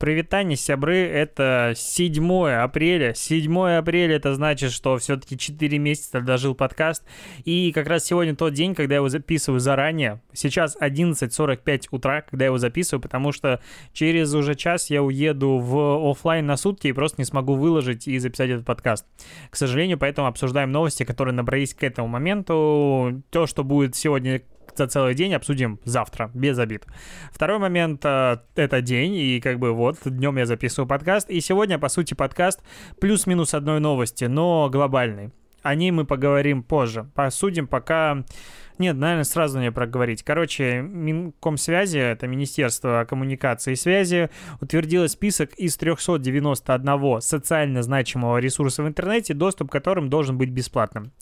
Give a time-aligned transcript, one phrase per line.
[0.00, 3.12] Привитание, сябры, это 7 апреля.
[3.12, 7.04] 7 апреля это значит, что все-таки 4 месяца дожил подкаст.
[7.44, 10.22] И как раз сегодня тот день, когда я его записываю заранее.
[10.32, 13.60] Сейчас 11.45 утра, когда я его записываю, потому что
[13.92, 18.18] через уже час я уеду в офлайн на сутки и просто не смогу выложить и
[18.18, 19.04] записать этот подкаст.
[19.50, 23.22] К сожалению, поэтому обсуждаем новости, которые набрались к этому моменту.
[23.28, 24.40] То, что будет сегодня
[24.76, 26.86] за целый день обсудим завтра, без обид.
[27.32, 31.78] Второй момент э,— это день, и как бы вот, днем я записываю подкаст, и сегодня,
[31.78, 32.60] по сути, подкаст
[33.00, 35.30] плюс-минус одной новости, но глобальный.
[35.62, 37.08] О ней мы поговорим позже.
[37.14, 38.24] Посудим пока
[38.80, 40.22] нет, наверное, сразу не проговорить.
[40.22, 44.30] Короче, Минкомсвязи, это Министерство коммуникации и связи,
[44.62, 51.12] утвердило список из 391 социально значимого ресурса в интернете, доступ к которым должен быть бесплатным.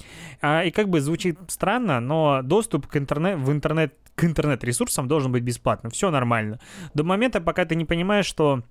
[0.41, 5.33] А, и как бы звучит странно, но доступ к интернет, в интернет, к интернет-ресурсам должен
[5.33, 5.91] быть бесплатным.
[5.91, 6.61] Все нормально.
[6.94, 8.62] До момента, пока ты не понимаешь, что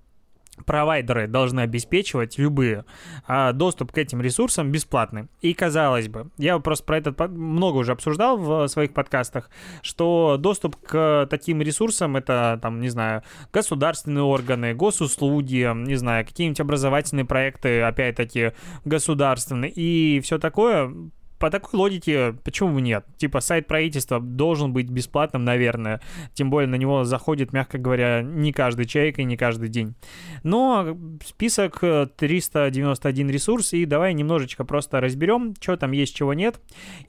[0.65, 2.85] провайдеры должны обеспечивать любые
[3.27, 5.27] а, доступ к этим ресурсам бесплатный.
[5.41, 9.49] И казалось бы, я просто про это много уже обсуждал в своих подкастах,
[9.81, 16.59] что доступ к таким ресурсам это там, не знаю, государственные органы, госуслуги, не знаю, какие-нибудь
[16.59, 18.53] образовательные проекты, опять-таки
[18.85, 20.93] государственные и все такое
[21.39, 23.05] по такой логике, почему нет?
[23.17, 26.01] Типа, сайт правительства должен быть бесплатным, наверное.
[26.33, 29.95] Тем более на него заходит, мягко говоря, не каждый человек и не каждый день.
[30.43, 36.59] Но список 391 ресурс, и давай немножечко просто разберем, что там есть, чего нет.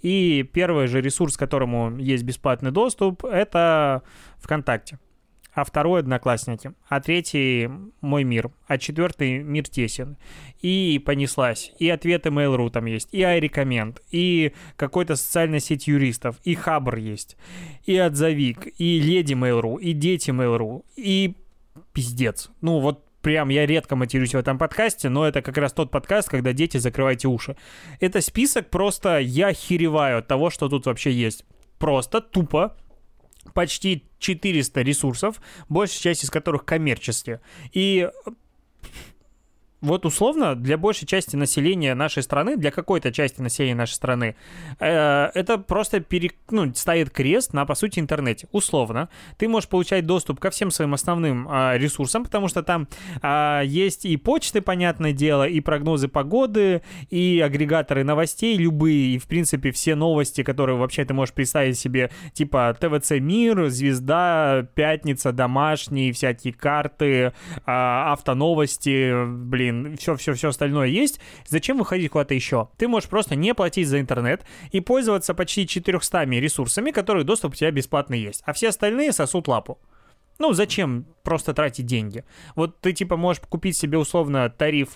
[0.02, 4.02] И первый же ресурс, к которому есть бесплатный доступ, это
[4.38, 4.98] ВКонтакте
[5.58, 7.68] а второй Одноклассники, а третий
[8.00, 10.16] Мой мир, а четвертый Мир тесен.
[10.60, 11.72] И понеслась.
[11.80, 17.36] И ответы Mail.ru там есть, и iRecommend, и какой-то социальная сеть юристов, и Хабр есть,
[17.84, 21.36] и Отзовик, и Леди Mail.ru, и Дети Mail.ru, и
[21.92, 22.50] пиздец.
[22.60, 26.28] Ну вот прям я редко матерюсь в этом подкасте, но это как раз тот подкаст,
[26.28, 27.56] когда дети закрывайте уши.
[27.98, 31.44] Это список просто я хереваю от того, что тут вообще есть.
[31.80, 32.76] Просто тупо
[33.58, 37.40] почти 400 ресурсов, большая часть из которых коммерческие.
[37.72, 38.08] И
[39.80, 44.34] вот условно для большей части населения нашей страны, для какой-то части населения нашей страны,
[44.80, 48.48] э, это просто пере, ну, ставит крест на, по сути, интернете.
[48.52, 49.08] Условно.
[49.36, 52.88] Ты можешь получать доступ ко всем своим основным э, ресурсам, потому что там
[53.22, 59.26] э, есть и почты, понятное дело, и прогнозы погоды, и агрегаторы новостей любые, и, в
[59.26, 66.12] принципе, все новости, которые вообще ты можешь представить себе, типа ТВЦ Мир, Звезда, Пятница, Домашние,
[66.12, 67.32] всякие карты, э,
[67.66, 72.68] автоновости, блин, блин, все-все-все остальное есть, зачем выходить куда-то еще?
[72.76, 77.56] Ты можешь просто не платить за интернет и пользоваться почти 400 ресурсами, которые доступ у
[77.56, 79.78] тебя бесплатно есть, а все остальные сосут лапу.
[80.38, 82.24] Ну, зачем просто тратить деньги?
[82.54, 84.90] Вот ты, типа, можешь купить себе, условно, тариф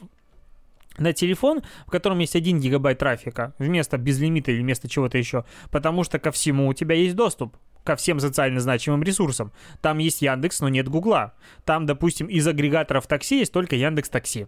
[0.99, 6.05] на телефон, в котором есть 1 гигабайт трафика, вместо безлимита или вместо чего-то еще, потому
[6.05, 9.53] что ко всему у тебя есть доступ ко всем социально значимым ресурсам.
[9.81, 11.35] Там есть Яндекс, но нет Гугла.
[11.65, 14.47] Там, допустим, из агрегаторов такси есть только Яндекс Такси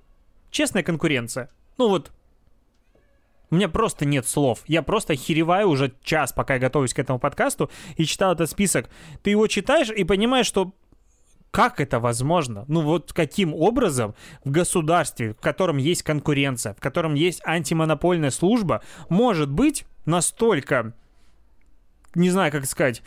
[0.55, 1.51] честная конкуренция.
[1.77, 2.13] Ну вот,
[3.51, 4.61] у меня просто нет слов.
[4.67, 8.89] Я просто хереваю уже час, пока я готовлюсь к этому подкасту, и читал этот список.
[9.23, 10.73] Ты его читаешь и понимаешь, что
[11.51, 12.65] как это возможно?
[12.69, 14.15] Ну вот каким образом
[14.45, 20.95] в государстве, в котором есть конкуренция, в котором есть антимонопольная служба, может быть настолько,
[22.15, 23.03] не знаю, как сказать,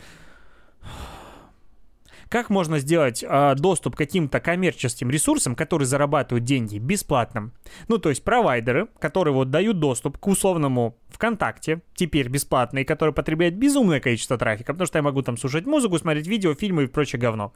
[2.28, 7.52] как можно сделать э, доступ к каким-то коммерческим ресурсам, которые зарабатывают деньги, бесплатным?
[7.88, 13.56] Ну, то есть провайдеры, которые вот дают доступ к условному ВКонтакте, теперь бесплатный, который потребляет
[13.56, 17.20] безумное количество трафика, потому что я могу там слушать музыку, смотреть видео, фильмы и прочее
[17.20, 17.54] говно.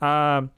[0.00, 0.48] А,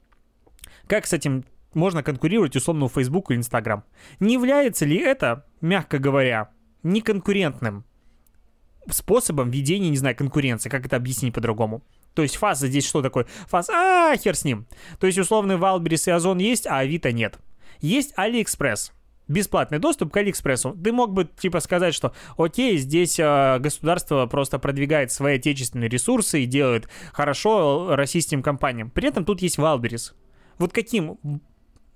[0.87, 3.83] как с этим можно конкурировать условно у Facebook или Instagram?
[4.19, 6.49] Не является ли это, мягко говоря,
[6.83, 7.83] неконкурентным
[8.89, 11.83] способом ведения, не знаю, конкуренции, как это объяснить по-другому?
[12.15, 13.27] То есть ФАС здесь что такое?
[13.47, 14.65] ФАС, а, хер с ним.
[14.99, 17.37] То есть условный Wildberries и Озон есть, а Авито нет.
[17.81, 18.91] Есть Алиэкспресс.
[19.27, 20.77] Бесплатный доступ к Алиэкспрессу.
[20.81, 26.43] Ты мог бы типа сказать, что окей, здесь э, государство просто продвигает свои отечественные ресурсы
[26.43, 28.91] и делает хорошо российским компаниям.
[28.91, 30.15] При этом тут есть Wildberries.
[30.57, 31.19] Вот каким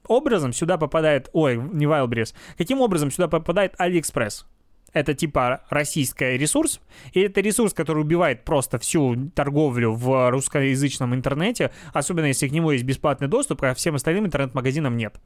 [0.10, 1.30] образом сюда попадает...
[1.34, 2.34] Ой, не Wildberries.
[2.58, 4.46] Каким образом сюда попадает Алиэкспресс?
[4.94, 6.80] Это типа российский ресурс,
[7.14, 12.72] и это ресурс, который убивает просто всю торговлю в русскоязычном интернете, особенно если к нему
[12.72, 15.20] есть бесплатный доступ, а всем остальным интернет-магазинам нет.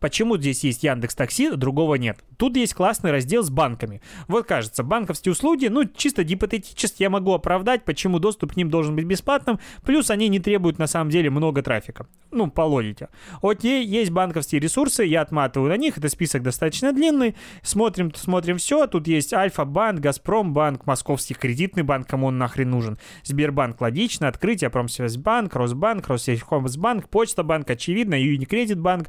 [0.00, 2.24] Почему здесь есть Яндекс Такси, другого нет?
[2.38, 4.00] Тут есть классный раздел с банками.
[4.28, 8.96] Вот кажется, банковские услуги, ну, чисто гипотетически я могу оправдать, почему доступ к ним должен
[8.96, 12.06] быть бесплатным, плюс они не требуют на самом деле много трафика.
[12.30, 13.08] Ну, по логике.
[13.42, 18.86] Окей, есть банковские ресурсы, я отматываю на них, это список достаточно длинный, смотрим, смотрим все,
[18.86, 25.54] тут есть Альфа-банк, Газпромбанк, Московский кредитный банк, кому он нахрен нужен, Сбербанк, логично, Открытие, Промсвязьбанк,
[25.54, 29.08] Росбанк, Россельхозбанк, Почта банк, очевидно, Юникредит банк,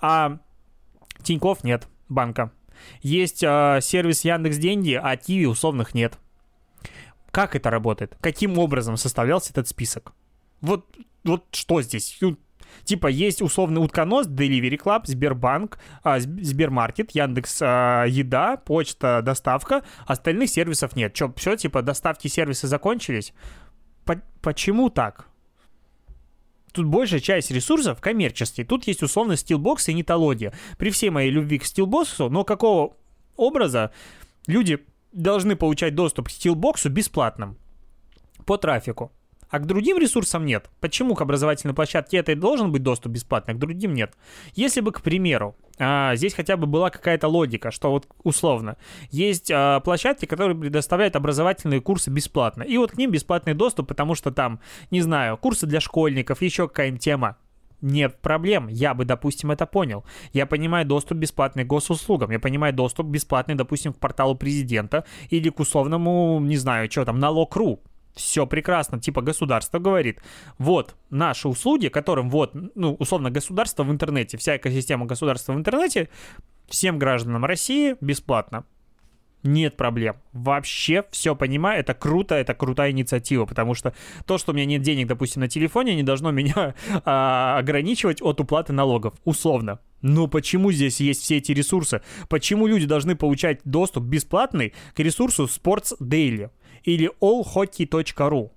[0.00, 0.38] а
[1.22, 2.52] Тиньков нет банка.
[3.02, 6.18] Есть э, сервис Яндекс Деньги, а Киви условных нет.
[7.30, 8.16] Как это работает?
[8.20, 10.12] Каким образом составлялся этот список?
[10.60, 10.86] Вот,
[11.24, 12.18] вот что здесь?
[12.20, 12.36] Ну,
[12.84, 19.82] типа есть условный утконос, Delivery Club, Сбербанк, а, Сбермаркет, Яндекс а, Еда, почта, доставка.
[20.06, 21.14] Остальных сервисов нет.
[21.14, 23.32] Че, все, типа доставки сервисы закончились?
[24.04, 25.29] По- почему так?
[26.72, 28.66] Тут большая часть ресурсов коммерческие.
[28.66, 30.52] Тут есть условно стилбокс и нетология.
[30.78, 32.96] При всей моей любви к стилбоксу, но какого
[33.36, 33.92] образа
[34.46, 34.78] люди
[35.12, 37.58] должны получать доступ к стилбоксу бесплатным
[38.46, 39.12] по трафику?
[39.50, 40.70] а к другим ресурсам нет.
[40.80, 44.14] Почему к образовательной площадке это и должен быть доступ бесплатный, а к другим нет?
[44.54, 48.76] Если бы, к примеру, а, здесь хотя бы была какая-то логика, что вот условно
[49.10, 54.14] есть а, площадки, которые предоставляют образовательные курсы бесплатно, и вот к ним бесплатный доступ, потому
[54.14, 54.60] что там,
[54.90, 57.36] не знаю, курсы для школьников, еще какая-нибудь тема,
[57.80, 60.04] нет проблем, я бы, допустим, это понял.
[60.34, 65.48] Я понимаю доступ бесплатный к госуслугам, я понимаю доступ бесплатный, допустим, к порталу президента или
[65.48, 67.80] к условному, не знаю, что там, налог.ру
[68.14, 70.20] все прекрасно, типа государство говорит,
[70.58, 76.08] вот наши услуги, которым вот, ну, условно, государство в интернете, вся экосистема государства в интернете,
[76.68, 78.64] всем гражданам России бесплатно.
[79.42, 80.16] Нет проблем.
[80.32, 81.80] Вообще все понимаю.
[81.80, 83.94] Это круто, это крутая инициатива, потому что
[84.26, 86.74] то, что у меня нет денег, допустим, на телефоне, не должно меня
[87.04, 89.14] а, ограничивать от уплаты налогов.
[89.24, 89.80] Условно.
[90.02, 92.00] Но почему здесь есть все эти ресурсы?
[92.28, 96.50] Почему люди должны получать доступ бесплатный к ресурсу Sports Daily?
[96.84, 98.50] или allhockey.ru.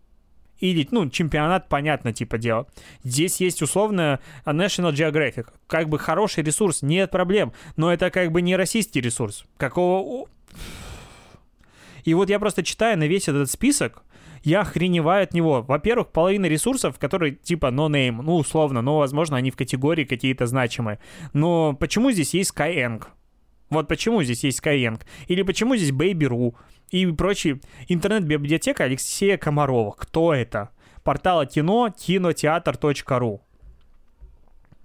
[0.60, 2.68] Или, ну, чемпионат, понятно, типа дела.
[3.04, 5.48] Здесь есть условно National Geographic.
[5.68, 7.52] Как бы хороший ресурс, нет проблем.
[7.76, 9.46] Но это как бы не российский ресурс.
[9.58, 10.28] Какого...
[12.06, 14.04] И вот я просто читаю на весь этот список,
[14.44, 15.62] я охреневаю от него.
[15.62, 21.00] Во-первых, половина ресурсов, которые типа no-name, ну, условно, но, возможно, они в категории какие-то значимые.
[21.34, 23.04] Но почему здесь есть Skyeng?
[23.70, 25.02] Вот почему здесь есть Skyeng?
[25.28, 26.56] Или почему здесь Baby.ru?
[26.94, 27.60] и прочие.
[27.88, 29.92] Интернет-библиотека Алексея Комарова.
[29.98, 30.70] Кто это?
[31.04, 33.42] Портал кино кинотеатр.ру.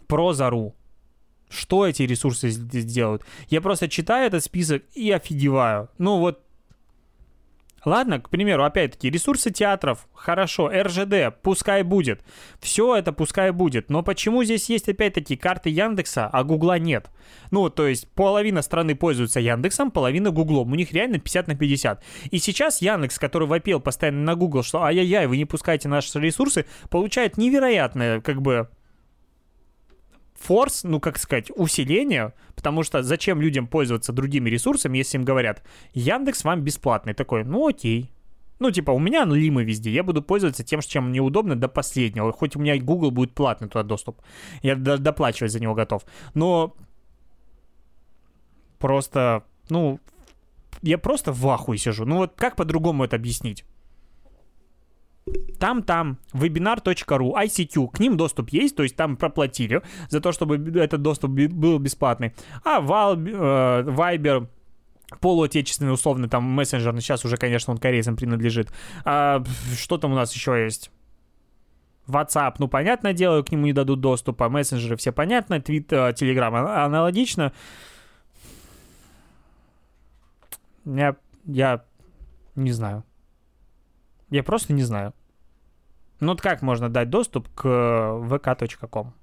[0.07, 0.75] Проза.ру.
[1.51, 3.25] Что эти ресурсы здесь делают?
[3.49, 5.91] Я просто читаю этот список и офигеваю.
[5.99, 6.43] Ну вот
[7.85, 12.23] Ладно, к примеру, опять-таки, ресурсы театров, хорошо, РЖД, пускай будет.
[12.61, 13.89] Все это пускай будет.
[13.89, 17.11] Но почему здесь есть, опять-таки, карты Яндекса, а Гугла нет?
[17.51, 20.73] Ну, то есть, половина страны пользуется Яндексом, половина Гуглом.
[20.73, 22.03] У них реально 50 на 50.
[22.31, 26.67] И сейчас Яндекс, который вопил постоянно на Google, что ай-яй-яй, вы не пускаете наши ресурсы,
[26.91, 28.69] получает невероятное, как бы,
[30.39, 35.63] форс, ну, как сказать, усиление, потому что зачем людям пользоваться другими ресурсами, если им говорят,
[35.95, 38.11] Яндекс вам бесплатный, такой, ну, окей,
[38.59, 42.33] ну, типа, у меня лимы везде, я буду пользоваться тем, чем мне удобно до последнего.
[42.33, 44.21] Хоть у меня Google будет платный туда доступ.
[44.63, 46.03] Я доплачивать за него готов.
[46.35, 46.75] Но
[48.81, 50.01] просто, ну,
[50.83, 52.05] я просто в ахуе сижу.
[52.05, 53.65] Ну вот как по-другому это объяснить?
[55.59, 61.03] Там-там, webinar.ru, ICQ, к ним доступ есть, то есть там проплатили за то, чтобы этот
[61.03, 62.35] доступ был бесплатный.
[62.65, 64.49] А Val, э, Viber,
[65.21, 68.71] полуотечественный условно там мессенджер, но сейчас уже, конечно, он корейцам принадлежит.
[69.05, 69.43] А,
[69.77, 70.91] что там у нас еще есть?
[72.07, 77.53] WhatsApp, ну, понятное дело, к нему не дадут доступа, мессенджеры все понятно, Twitter, Telegram аналогично.
[80.85, 81.85] Я, я
[82.55, 83.05] не знаю.
[84.31, 85.13] Я просто не знаю.
[86.21, 89.15] Ну вот как можно дать доступ к vk.com?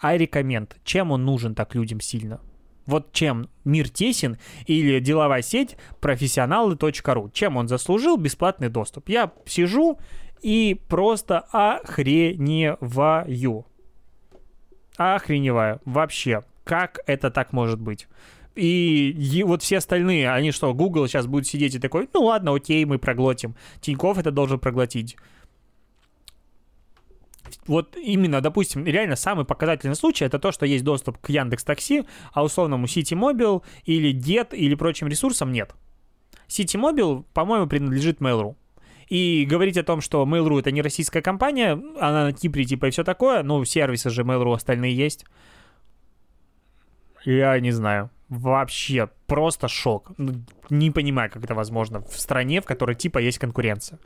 [0.00, 0.72] I recommend.
[0.84, 2.40] Чем он нужен так людям сильно?
[2.86, 7.30] Вот чем мир тесен или деловая сеть профессионалы.ру.
[7.30, 9.08] Чем он заслужил бесплатный доступ?
[9.08, 9.98] Я сижу
[10.40, 12.84] и просто охреневаю.
[14.96, 15.80] Охреневаю.
[15.84, 16.42] Вообще.
[16.64, 18.08] Как это так может быть?
[18.54, 22.54] И, и вот все остальные, они что, Google сейчас будет сидеть и такой, ну ладно,
[22.54, 23.56] окей, мы проглотим.
[23.80, 25.16] Тиньков это должен проглотить
[27.66, 32.04] вот именно, допустим, реально самый показательный случай это то, что есть доступ к Яндекс Такси,
[32.32, 35.74] а условному City Mobile или Get или прочим ресурсам нет.
[36.48, 38.56] City Mobile, по-моему, принадлежит Mail.ru.
[39.08, 42.90] И говорить о том, что Mail.ru это не российская компания, она на Кипре типа и
[42.90, 45.26] все такое, ну, сервисы же Mail.ru остальные есть.
[47.24, 48.10] Я не знаю.
[48.28, 50.12] Вообще, просто шок.
[50.16, 50.32] Ну,
[50.70, 53.98] не понимаю, как это возможно в стране, в которой типа есть конкуренция.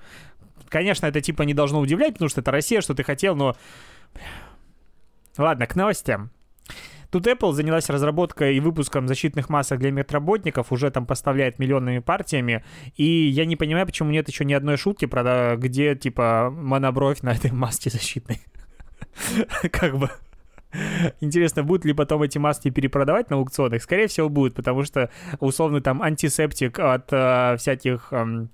[0.69, 3.57] Конечно, это типа не должно удивлять, потому что это Россия, что ты хотел, но...
[5.39, 6.31] Ладно, к новостям.
[7.11, 12.65] Тут Apple занялась разработкой и выпуском защитных масок для медработников, уже там поставляет миллионными партиями,
[12.97, 17.33] и я не понимаю, почему нет еще ни одной шутки, про где, типа, монобровь на
[17.33, 18.41] этой маске защитной.
[19.71, 20.11] Как бы...
[21.21, 23.83] Интересно, будут ли потом эти маски перепродавать на аукционах?
[23.83, 28.13] Скорее всего, будут, потому что условно там антисептик от э, всяких...
[28.13, 28.47] Э,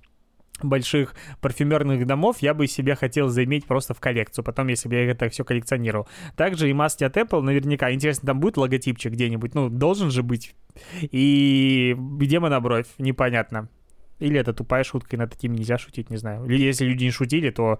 [0.61, 5.05] больших парфюмерных домов я бы себе хотел заиметь просто в коллекцию, потом, если бы я
[5.09, 6.07] это все коллекционировал.
[6.35, 7.91] Также и маски от Apple наверняка.
[7.91, 9.55] Интересно, там будет логотипчик где-нибудь?
[9.55, 10.55] Ну, должен же быть.
[11.01, 12.87] И где монобровь?
[12.97, 13.69] Непонятно.
[14.19, 16.45] Или это тупая шутка, и над этим нельзя шутить, не знаю.
[16.45, 17.79] Или если люди не шутили, то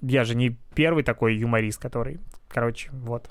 [0.00, 2.20] я же не первый такой юморист, который...
[2.48, 3.28] Короче, вот.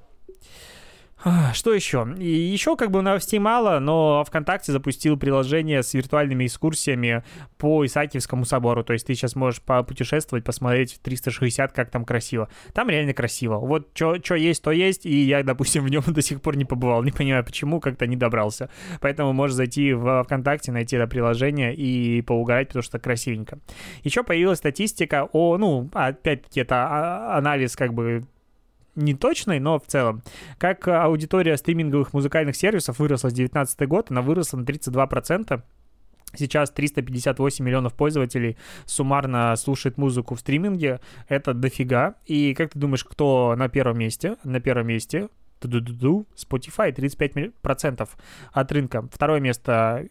[1.53, 2.05] Что еще?
[2.19, 7.23] И еще как бы новостей мало, но ВКонтакте запустил приложение с виртуальными экскурсиями
[7.57, 8.83] по Исаакиевскому собору.
[8.83, 12.49] То есть ты сейчас можешь попутешествовать, посмотреть в 360, как там красиво.
[12.73, 13.57] Там реально красиво.
[13.57, 17.03] Вот что есть, то есть, и я, допустим, в нем до сих пор не побывал.
[17.03, 18.69] Не понимаю, почему, как-то не добрался.
[18.99, 23.59] Поэтому можешь зайти в ВКонтакте, найти это приложение и поугарать, потому что красивенько.
[24.03, 28.25] Еще появилась статистика о, ну, опять-таки, это а, анализ как бы
[28.95, 30.21] не точной, но в целом.
[30.57, 35.61] Как аудитория стриминговых музыкальных сервисов выросла с 2019 год, она выросла на 32%.
[36.35, 40.99] Сейчас 358 миллионов пользователей суммарно слушает музыку в стриминге.
[41.27, 42.15] Это дофига.
[42.25, 44.37] И как ты думаешь, кто на первом месте?
[44.43, 45.29] На первом месте
[45.61, 48.09] Spotify 35%
[48.51, 49.07] от рынка.
[49.11, 50.07] Второе место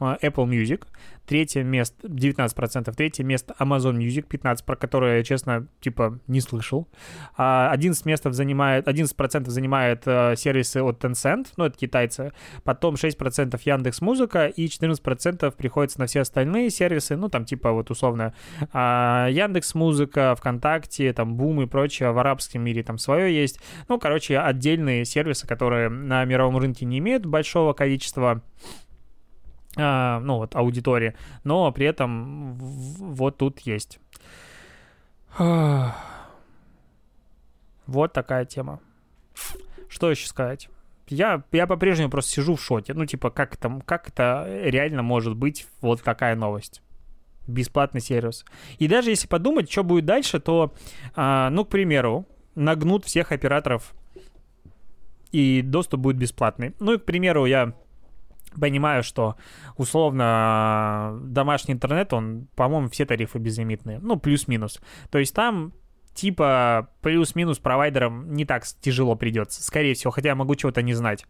[0.00, 0.84] Apple Music,
[1.26, 6.88] третье место 19%, третье место Amazon Music 15%, про которое я, честно, типа, не слышал.
[7.36, 12.32] 11 а, местов занимает, 11% занимает э, сервисы от Tencent, ну, это китайцы,
[12.64, 17.90] потом 6% Яндекс Музыка и 14% приходится на все остальные сервисы, ну, там, типа, вот,
[17.90, 18.34] условно,
[18.72, 23.60] а, Яндекс Музыка, ВКонтакте, там, Бум и прочее, в арабском мире там свое есть.
[23.88, 28.40] Ну, короче, отдельные сервисы, которые на мировом рынке не имеют большого количества а,
[29.76, 31.14] ну вот, аудитории,
[31.44, 34.00] но при этом вот тут есть.
[37.86, 38.80] Вот такая тема.
[39.88, 40.68] Что еще сказать?
[41.08, 42.94] Я, я по-прежнему просто сижу в шоте.
[42.94, 46.82] Ну, типа, как это, как это реально может быть вот такая новость?
[47.46, 48.44] Бесплатный сервис.
[48.78, 50.74] И даже если подумать, что будет дальше, то,
[51.14, 53.94] а, ну, к примеру, нагнут всех операторов,
[55.30, 56.74] и доступ будет бесплатный.
[56.80, 57.72] Ну, и, к примеру, я
[58.60, 59.36] понимаю, что
[59.76, 64.80] условно домашний интернет, он, по-моему, все тарифы безлимитные, ну, плюс-минус.
[65.10, 65.72] То есть там
[66.16, 71.26] типа плюс-минус провайдерам не так тяжело придется, скорее всего, хотя я могу чего-то не знать.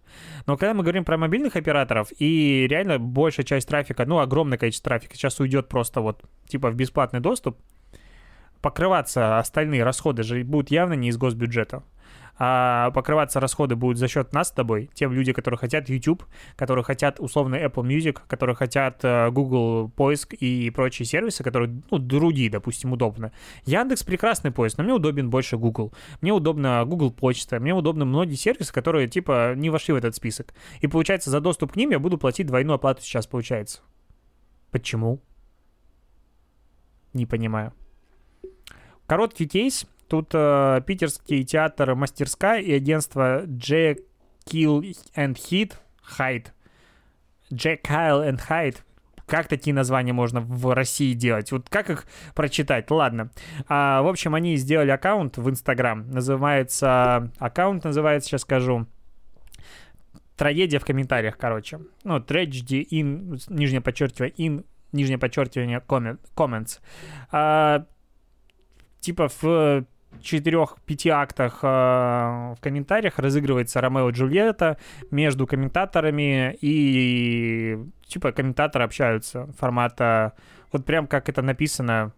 [0.47, 4.90] Но когда мы говорим про мобильных операторов, и реально большая часть трафика, ну, огромное количество
[4.90, 7.59] трафика сейчас уйдет просто вот типа в бесплатный доступ,
[8.62, 11.83] покрываться остальные расходы же будут явно не из госбюджета
[12.38, 16.25] а покрываться расходы будут за счет нас с тобой, тем люди, которые хотят YouTube,
[16.57, 21.99] которые хотят условно Apple Music, которые хотят э, Google поиск и прочие сервисы, которые, ну,
[21.99, 23.33] другие, допустим, удобно.
[23.64, 25.93] Яндекс прекрасный поиск, но мне удобен больше Google.
[26.21, 30.52] Мне удобно Google почта, мне удобно многие сервисы, которые, типа, не вошли в этот список.
[30.81, 33.81] И получается, за доступ к ним я буду платить двойную оплату сейчас, получается.
[34.71, 35.21] Почему?
[37.14, 37.73] Не понимаю.
[39.07, 39.87] Короткий кейс.
[40.08, 43.96] Тут э, питерский театр «Мастерская» и агентство J.
[44.46, 45.75] Kill and Hit,
[46.18, 46.46] Hyde,
[47.50, 47.80] J.
[47.82, 48.76] Kyle and Hyde,
[49.26, 51.50] как такие названия можно в России делать?
[51.50, 52.90] Вот как их прочитать?
[52.90, 53.30] Ладно.
[53.68, 56.08] А, в общем, они сделали аккаунт в Инстаграм.
[56.08, 57.32] Называется...
[57.38, 58.86] Аккаунт называется, сейчас скажу.
[60.36, 61.80] Трагедия в комментариях, короче.
[62.04, 66.78] Ну, tragedy in, нижнее подчеркивание, in, нижнее подчеркивание, comment, comments.
[67.32, 67.84] А,
[69.00, 69.86] типа в
[70.23, 74.78] четырех-пяти актах э, в комментариях разыгрывается Ромео и Джульетта
[75.11, 79.49] между комментаторами и типа комментаторы общаются.
[79.58, 80.32] Формата
[80.73, 82.12] вот прям как это написано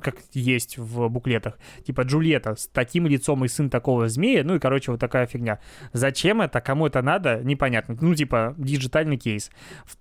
[0.00, 1.58] как есть в буклетах.
[1.84, 5.58] Типа Джульетта с таким лицом и сын такого змея, ну и, короче, вот такая фигня.
[5.92, 7.96] Зачем это, кому это надо, непонятно.
[8.00, 9.50] Ну, типа, диджитальный кейс.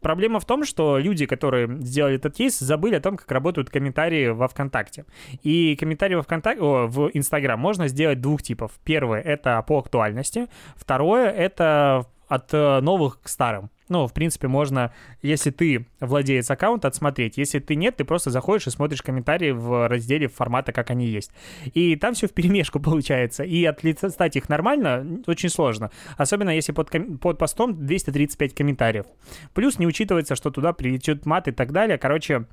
[0.01, 4.29] Проблема в том, что люди, которые сделали этот кейс, забыли о том, как работают комментарии
[4.29, 5.05] во ВКонтакте.
[5.43, 8.71] И комментарии во ВКонтакте, о, в Инстаграм можно сделать двух типов.
[8.83, 10.47] Первое— это по актуальности.
[10.75, 13.69] Второе— это от э, новых к старым.
[13.91, 17.37] Ну, в принципе, можно, если ты владелец аккаунта, отсмотреть.
[17.37, 21.29] Если ты нет, ты просто заходишь и смотришь комментарии в разделе формата, как они есть.
[21.73, 23.43] И там все в перемешку получается.
[23.43, 25.91] И отлистать их нормально очень сложно.
[26.15, 29.07] Особенно если под, под постом 235 комментариев.
[29.53, 31.97] Плюс не учитывается, что туда прилетит мат и так далее.
[31.97, 32.45] Короче,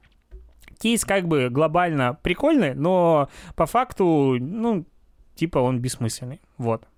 [0.81, 4.87] кейс как бы глобально прикольный, но по факту, ну,
[5.37, 6.41] типа он бессмысленный.
[6.57, 6.89] Вот.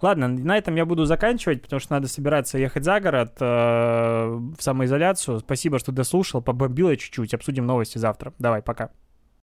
[0.00, 4.56] Ладно, на этом я буду заканчивать, потому что надо собираться ехать за город э, в
[4.60, 5.40] самоизоляцию.
[5.40, 7.34] Спасибо, что дослушал, побомбила чуть-чуть.
[7.34, 8.32] Обсудим новости завтра.
[8.38, 8.90] Давай, пока.